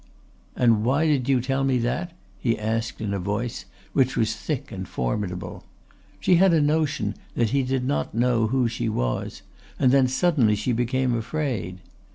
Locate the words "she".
6.19-6.37, 8.67-8.89, 10.55-10.73